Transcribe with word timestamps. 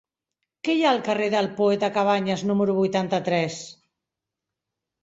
Què 0.67 0.73
hi 0.77 0.79
ha 0.85 0.89
al 0.95 1.01
carrer 1.09 1.27
del 1.35 1.49
Poeta 1.61 1.91
Cabanyes 1.99 2.45
número 2.53 2.79
vuitanta-tres? 2.79 3.61